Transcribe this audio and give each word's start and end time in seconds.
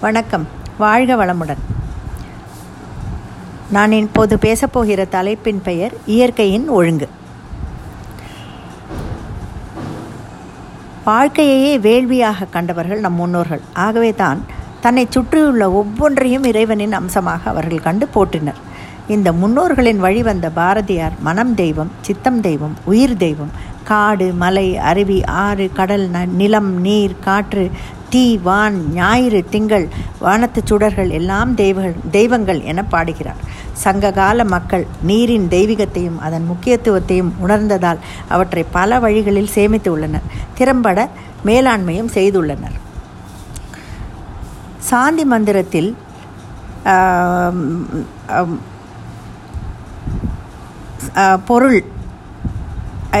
வணக்கம். 0.00 0.46
வாழ்க 0.78 1.12
வளமுடன். 1.16 1.60
நான் 3.70 3.92
இப்போது 3.92 4.36
பேசப்போகிற 4.36 5.08
தலைப்பின் 5.08 5.62
பெயர் 5.62 5.94
இயற்கையின் 6.06 6.68
ஒழுங்கு. 6.68 7.08
வாழ்க்கையையே 11.04 11.78
வேள்வியாக 11.78 12.48
கண்டவர்கள் 12.50 13.00
நம் 13.00 13.12
முன்னோர்கள். 13.12 13.60
ஆகவே 13.72 14.14
தான் 14.14 14.42
தன்னை 14.80 15.06
சுற்றியுள்ள 15.10 15.70
ஒவ்வொன்றையும் 15.70 16.44
இறைவனின் 16.44 16.92
அம்சமாக 16.92 17.50
அவர்கள் 17.50 17.86
கண்டு 17.88 18.08
போற்றினர். 18.14 18.60
இந்த 19.08 19.32
முன்னோர்களின் 19.32 19.98
வழிவந்த 19.98 20.50
பாரதியார் 20.50 21.16
மனம் 21.20 21.54
தெய்வம் 21.54 21.90
சித்தம் 22.00 22.40
தெய்வம் 22.40 22.76
உயிர் 22.84 23.16
தெய்வம் 23.16 23.50
காடு 23.90 24.26
மலை 24.42 24.68
அருவி 24.90 25.18
ஆறு 25.44 25.66
கடல் 25.78 26.06
நிலம் 26.40 26.72
நீர் 26.86 27.14
காற்று 27.26 27.64
தீ 28.12 28.24
வான் 28.46 28.76
ஞாயிறு 28.96 29.40
திங்கள் 29.52 29.86
வானத்து 30.24 30.60
சுடர்கள் 30.68 31.10
எல்லாம் 31.18 31.50
தெய்வங்கள் 31.60 32.10
தெய்வங்கள் 32.16 32.60
என 32.70 32.84
பாடுகிறார். 32.92 33.40
சங்ககால 33.84 34.44
மக்கள் 34.54 34.84
நீரின் 35.08 35.48
தெய்வீகத்தையும் 35.54 36.18
அதன் 36.26 36.46
முக்கியத்துவத்தையும் 36.52 37.32
உணர்ந்ததால் 37.44 38.00
அவற்றை 38.34 38.64
பல 38.76 38.98
வழிகளில் 39.04 39.54
சேமித்து 39.56 39.90
உள்ளனர். 39.94 40.28
திறம்பட 40.58 41.08
மேலாண்மையும் 41.48 42.12
செய்துள்ளனர். 42.16 42.76
சாந்தி 44.90 45.24
மந்திரத்தில் 45.32 45.90
பொருள் 51.50 51.78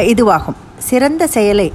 இதுவாகும். 0.02 0.58
சிறந்த 0.78 1.26
செயலை 1.26 1.72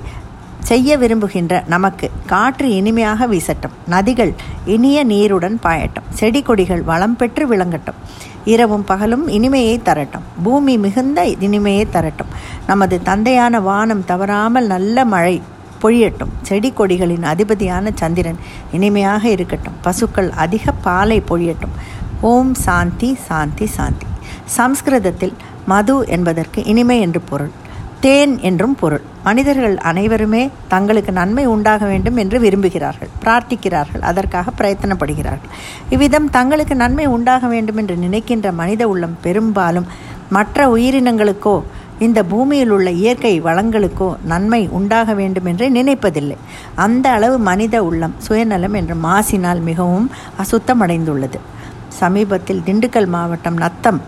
செய்ய 0.59 0.97
விரும்புகின்ற 0.97 1.63
நமக்கு 1.67 2.11
காற்று 2.25 2.75
இனிமையாக 2.75 3.25
வீசட்டும். 3.25 3.71
நதிகள் 3.89 4.33
இனிய 4.65 5.03
நீருடன் 5.03 5.59
பாயட்டும். 5.63 6.07
செடி 6.09 6.41
கொடிகள் 6.41 6.81
வளம் 6.81 7.15
பெற்று 7.15 7.47
விளங்கட்டும். 7.47 7.99
இரவும் 8.45 8.83
பகலும் 8.83 9.27
இனிமையை 9.27 9.81
தரட்டும். 9.85 10.21
பூமி 10.43 10.77
மிகுந்த 10.77 11.25
இனிமையை 11.25 11.87
தரட்டும். 11.93 12.31
நமது 12.67 13.01
தந்தையான 13.01 13.59
வானம் 13.59 14.05
தவறாமல் 14.05 14.65
நல்ல 14.65 15.05
மழை 15.05 15.41
பொழியட்டும். 15.81 16.31
செடி 16.41 16.73
கொடிகளின் 16.77 17.23
அதிபதியான 17.23 17.89
சந்திரன் 17.95 18.37
இனிமையாக 18.71 19.29
இருக்கட்டும். 19.29 19.73
பசுக்கள் 19.81 20.29
அதிக 20.29 20.71
பாலை 20.71 21.23
பொழியட்டும். 21.29 21.75
ஓம் 22.21 22.53
சாந்தி 22.53 23.15
சாந்தி 23.15 23.65
சாந்தி. 23.65 24.05
சம்ஸ்கிருதத்தில் 24.45 25.33
மது 25.65 26.05
என்பதற்கு 26.07 26.63
இனிமை 26.63 26.99
என்று 26.99 27.21
பொருள். 27.21 27.51
தேன் 28.03 28.31
என்றும் 28.49 28.75
பொருள். 28.75 29.03
மனிதர்கள் 29.23 29.75
அனைவருமே 29.89 30.43
தங்களுக்கு 30.67 31.11
நன்மை 31.11 31.43
உண்டாக 31.45 31.85
வேண்டும் 31.85 32.17
என்று 32.17 32.37
விரும்புகிறார்கள் 32.39 33.11
பிரார்த்திக்கிறார்கள் 33.23 34.03
அதற்காக 34.09 34.51
பிரயத்தனப்படுகிறார்கள். 34.59 35.51
இவ்விதம் 35.89 36.29
தங்களுக்கு 36.29 36.75
நன்மை 36.75 37.05
உண்டாக 37.15 37.47
வேண்டும் 37.47 37.79
என்று 37.81 37.95
நினைக்கின்ற 37.95 38.51
மனித 38.61 38.87
உள்ளம் 38.87 39.15
பெரும்பாலும் 39.21 39.87
மற்ற 40.29 40.67
உயிரினங்களுக்கோ 40.75 41.55
இந்த 42.05 42.19
பூமியில் 42.23 42.73
உள்ள 42.75 42.89
இயற்கை 43.01 43.33
வளங்களுக்கோ 43.41 44.09
நன்மை 44.31 44.61
உண்டாக 44.77 45.13
வேண்டும் 45.13 45.45
என்று 45.45 45.65
நினைப்பதில்லை. 45.69 46.37
அந்த 46.85 47.05
அளவு 47.09 47.37
மனித 47.49 47.83
உள்ளம் 47.83 48.15
சுயநலம் 48.27 48.73
என்ற 48.73 48.95
மாசினால் 49.07 49.61
மிகவும் 49.69 50.07
அசுத்தமடைந்துள்ளது. 50.43 51.39
சமீபத்தில் 52.01 52.65
திண்டுக்கல் 52.65 53.11
மாவட்டம் 53.15 53.57
நத்தம் 53.63 54.01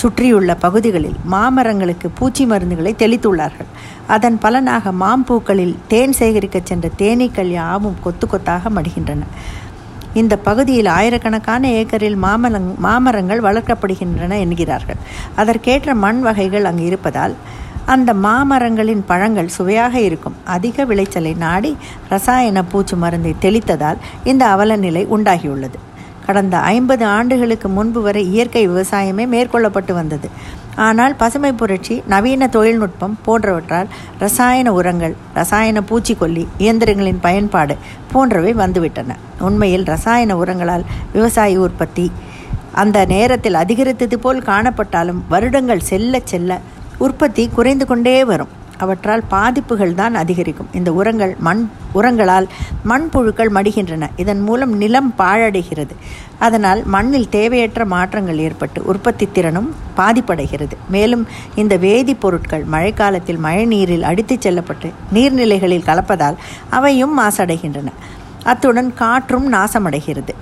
சுற்றியுள்ள 0.00 0.54
பகுதிகளில் 0.54 1.16
மாமரங்களுக்கு 1.30 2.08
பூச்சி 2.14 2.44
மருந்துகளை 2.46 2.92
தெளித்துள்ளார்கள். 3.02 3.70
அதன் 4.06 4.38
பலனாக 4.38 4.92
மாம்பூக்களில் 4.92 5.74
தேன் 5.88 6.14
சேகரிக்கச் 6.18 6.68
சென்ற 6.70 6.88
தேனீக்கள் 6.98 7.50
யாவும் 7.50 7.96
கொத்து 8.00 8.26
கொத்தாக 8.26 8.70
மடிகின்றன. 8.70 9.24
இந்த 10.14 10.34
பகுதியில் 10.36 10.86
ஆயிரக்கணக்கான 10.86 11.68
ஏக்கரில் 11.70 12.18
மாமரங் 12.22 12.70
மாமரங்கள் 12.76 13.40
வளர்க்கப்படுகின்றன 13.40 14.38
என்கிறார்கள். 14.38 15.00
அதற்கேற்ற 15.36 15.94
மண் 15.94 16.20
வகைகள் 16.20 16.64
அங்கு 16.64 16.84
இருப்பதால் 16.84 17.34
அந்த 17.86 18.14
மாமரங்களின் 18.14 19.04
பழங்கள் 19.06 19.54
சுவையாக 19.58 20.00
இருக்கும். 20.00 20.38
அதிக 20.44 20.84
விளைச்சலை 20.84 21.34
நாடி 21.34 21.76
ரசாயன 22.08 22.64
பூச்சி 22.64 22.96
மருந்தை 22.96 23.34
தெளித்ததால் 23.40 23.96
இந்த 24.24 24.46
அவலநிலை 24.46 25.04
உண்டாகியுள்ளது. 25.16 25.78
கடந்த 26.28 26.56
ஐம்பது 26.58 27.04
ஆண்டுகளுக்கு 27.04 27.68
முன்பு 27.68 28.00
வரை 28.02 28.22
இயற்கை 28.32 28.62
விவசாயமே 28.68 29.24
மேற்கொள்ளப்பட்டு 29.34 29.92
வந்தது. 29.92 30.28
ஆனால் 30.86 31.14
பசுமை 31.16 31.52
புரட்சி 31.52 32.02
நவீன 32.06 32.48
தொழில்நுட்பம் 32.48 33.14
போன்றவற்றால் 33.26 33.88
ரசாயன 34.18 34.72
உரங்கள் 34.72 35.14
ரசாயன 35.34 35.82
பூச்சிக்கொல்லி 35.90 36.44
இயந்திரங்களின் 36.58 37.20
பயன்பாடு 37.20 37.76
போன்றவை 38.12 38.54
வந்துவிட்டன. 38.54 39.16
உண்மையில் 39.40 39.84
ரசாயன 39.84 40.36
உரங்களால் 40.36 40.84
விவசாய 41.12 41.60
உற்பத்தி 41.60 42.06
அந்த 42.72 42.98
நேரத்தில் 43.14 43.60
அதிகரித்தது 43.62 44.18
போல் 44.18 44.46
காணப்பட்டாலும் 44.50 45.24
வருடங்கள் 45.28 45.88
செல்ல 45.90 46.20
செல்ல 46.24 46.60
உற்பத்தி 46.98 47.44
குறைந்து 47.48 47.86
கொண்டே 47.86 48.24
வரும். 48.24 48.52
அவற்றால் 48.78 49.22
பாதிப்புகள் 49.28 49.94
தான் 49.94 50.14
அதிகரிக்கும். 50.14 50.68
இந்த 50.72 50.92
உரங்கள் 50.92 51.36
மண் 51.38 51.68
உரங்களால் 51.94 52.48
மண்புழுக்கள் 52.88 53.52
மடிகின்றன. 53.54 54.08
இதன் 54.16 54.40
மூலம் 54.40 54.76
நிலம் 54.76 55.14
பாழடைகிறது. 55.18 55.94
அதனால் 56.38 56.82
மண்ணில் 56.84 57.28
தேவையற்ற 57.28 57.84
மாற்றங்கள் 57.84 58.38
ஏற்பட்டு 58.38 58.84
உற்பத்தி 58.84 59.28
திறனும் 59.32 59.74
பாதிப்படைகிறது. 59.96 60.76
மேலும் 60.88 61.26
இந்த 61.54 61.76
வேதிப்பொருட்கள் 61.76 62.64
மழைக்காலத்தில் 62.72 63.38
மழை 63.38 63.64
நீரில் 63.64 64.02
அடித்துச் 64.02 64.40
செல்லப்பட்டு 64.40 64.90
நீர்நிலைகளில் 65.14 65.86
கலப்பதால் 65.86 66.36
அவையும் 66.70 67.18
மாசடைகின்றன. 67.20 67.92
அத்துடன் 68.44 68.94
காற்றும் 68.94 69.52
நாசமடைகிறது. 69.52 70.34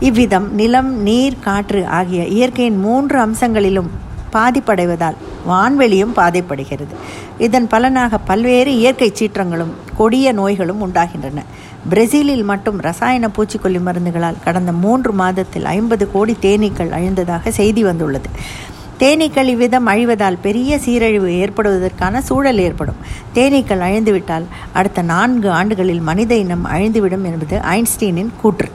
இவ்விதம் 0.00 0.54
நிலம் 0.54 1.02
நீர் 1.02 1.38
காற்று 1.40 1.86
ஆகிய 1.86 2.24
இயற்கையின் 2.26 2.78
மூன்று 2.78 3.26
அம்சங்களிலும் 3.26 3.90
பாதிப்படைவதால் 4.32 5.14
வான்வெளியும் 5.48 6.16
பாதைப்படுகிறது. 6.16 6.94
இதன் 7.38 7.68
பலனாக 7.68 8.18
பல்வேறு 8.18 8.76
இயற்கை 8.76 9.12
சீற்றங்களும் 9.18 9.72
கொடிய 9.96 10.32
நோய்களும் 10.32 10.80
உண்டாகின்றன. 10.80 11.44
பிரேசிலில் 11.88 12.44
மட்டும் 12.44 12.78
ரசாயன 12.80 13.28
பூச்சிக்கொல்லி 13.36 13.80
மருந்துகளால் 13.80 14.42
கடந்த 14.44 14.72
மூன்று 14.72 15.12
மாதத்தில் 15.12 15.64
ஐம்பது 15.64 16.12
கோடி 16.12 16.36
தேனீக்கள் 16.40 16.90
அழிந்ததாக 16.90 17.48
செய்தி 17.48 17.84
வந்துள்ளது. 17.84 18.28
தேனீக்கள் 18.98 19.44
இவ்விதம் 19.44 19.86
அழிவதால் 19.86 20.36
பெரிய 20.42 20.78
சீரழிவு 20.78 21.30
ஏற்படுவதற்கான 21.32 22.20
சூழல் 22.20 22.58
ஏற்படும். 22.58 23.00
தேனீக்கள் 23.34 23.82
அழிந்துவிட்டால் 23.88 24.44
அடுத்த 24.72 25.02
நான்கு 25.02 25.50
ஆண்டுகளில் 25.50 26.00
மனித 26.00 26.34
இனம் 26.36 26.66
அழிந்துவிடும் 26.66 27.24
என்பது 27.24 27.58
ஐன்ஸ்டீனின் 27.58 28.30
கூற்று. 28.40 28.68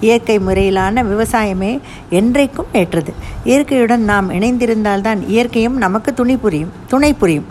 இயற்கை 0.00 0.38
முறையிலான 0.38 1.04
விவசாயமே 1.04 1.80
என்றைக்கும் 2.10 2.70
ஏற்றது. 2.72 3.14
இயற்கையுடன் 3.44 4.04
நாம் 4.04 4.30
இணைந்திருந்தால்தான் 4.30 5.28
இயற்கையும் 5.28 5.76
நமக்கு 5.76 6.14
துணி 6.14 6.36
புரியும் 6.36 6.72
துணை 6.88 7.14
புரியும். 7.14 7.44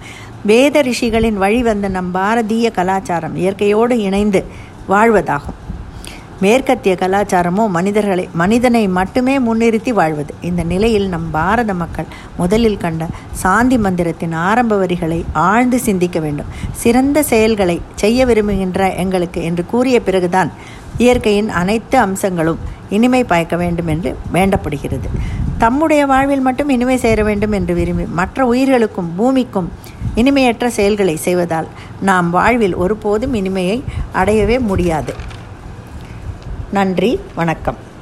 வேத 0.46 0.82
ரிஷிகளின் 0.82 1.34
வழி 1.34 1.64
வந்த 1.64 1.88
நம் 1.88 2.14
பாரதிய 2.14 2.72
கலாச்சாரம் 2.72 3.36
இயற்கையோடு 3.36 4.00
இணைந்து 4.00 4.46
வாழ்வதாகும். 4.90 5.60
மேற்கத்திய 6.42 6.96
கலாச்சாரமோ 7.00 7.68
மனிதர்களை 7.70 8.30
மனிதனை 8.34 8.88
மட்டுமே 8.88 9.40
முன்னிறுத்தி 9.40 9.94
வாழ்வது. 9.94 10.34
இந்த 10.42 10.64
நிலையில் 10.64 11.10
நம் 11.10 11.32
பாரத 11.32 11.74
மக்கள் 11.74 12.06
முதலில் 12.38 12.78
கண்ட 12.78 13.08
சாந்தி 13.32 13.78
மந்திரத்தின் 13.78 14.34
ஆரம்ப 14.34 14.78
வரிகளை 14.78 15.26
ஆழ்ந்து 15.34 15.80
சிந்திக்க 15.80 16.20
வேண்டும். 16.20 16.46
சிறந்த 16.72 17.24
செயல்களை 17.24 17.82
செய்ய 17.96 18.26
விரும்புகின்ற 18.26 18.94
எங்களுக்கு 18.94 19.44
என்று 19.44 19.66
கூறிய 19.66 20.00
பிறகுதான் 20.00 20.52
இயற்கையின் 20.98 21.50
அனைத்து 21.50 21.98
அம்சங்களும் 21.98 22.60
இனிமை 22.90 23.24
பயக்க 23.24 23.56
வேண்டும் 23.56 23.88
என்று 23.88 24.18
வேண்டப்படுகிறது. 24.32 25.10
தம்முடைய 25.58 26.06
வாழ்வில் 26.06 26.40
மட்டும் 26.40 26.70
இனிமை 26.70 26.98
சேர 26.98 27.24
வேண்டும் 27.24 27.52
என்று 27.52 27.74
விரும்பி 27.74 28.04
மற்ற 28.04 28.46
உயிர்களுக்கும் 28.46 29.16
பூமிக்கும் 29.16 29.72
இனிமையற்ற 30.16 30.70
செயல்களை 30.70 31.16
செய்வதால் 31.16 31.68
நாம் 32.02 32.30
வாழ்வில் 32.30 32.76
ஒருபோதும் 32.76 33.34
இனிமையை 33.34 33.84
அடையவே 34.12 34.60
முடியாது. 34.60 35.14
நன்றி 36.72 37.20
வணக்கம். 37.36 37.94